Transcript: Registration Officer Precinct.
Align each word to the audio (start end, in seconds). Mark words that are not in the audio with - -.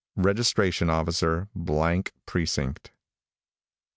Registration 0.15 0.89
Officer 0.89 1.47
Precinct. 2.25 2.89